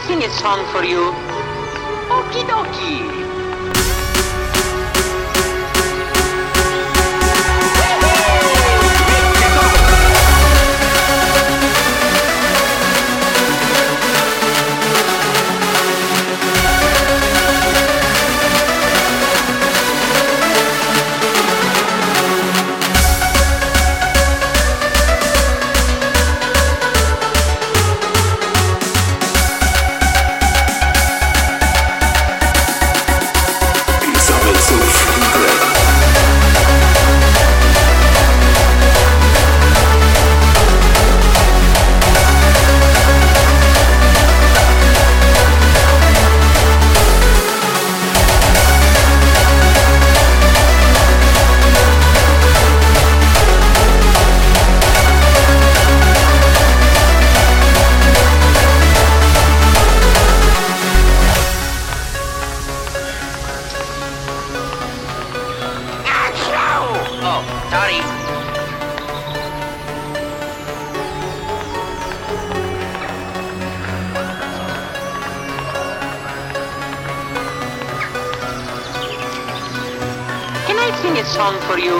sing 0.00 0.22
a 0.22 0.30
song 0.30 0.64
for 0.72 0.84
you? 0.84 1.12
Okie 2.10 2.44
dokie. 2.48 3.25
Sorry. 67.70 68.00
Can 80.66 80.78
I 80.78 80.90
sing 81.02 81.18
a 81.18 81.24
song 81.24 81.54
for 81.66 81.78
you? 81.78 81.96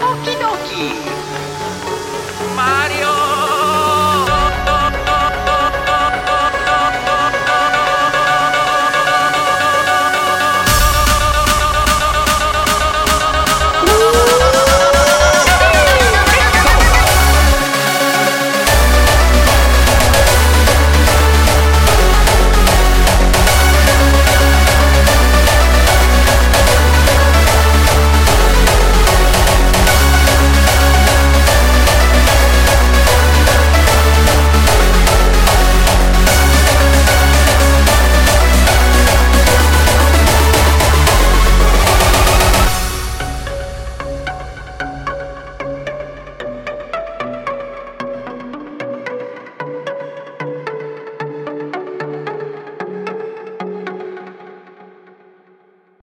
Okie 0.00 0.36
dokie. 0.42 1.17